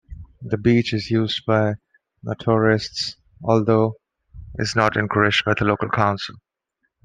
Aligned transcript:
The 0.41 0.57
beach 0.57 0.95
is 0.95 1.11
used 1.11 1.45
by 1.45 1.75
naturists, 2.25 3.17
although 3.43 3.97
is 4.55 4.75
not 4.75 4.97
encouraged 4.97 5.45
by 5.45 5.53
the 5.53 5.65
local 5.65 5.89
council. 5.89 6.37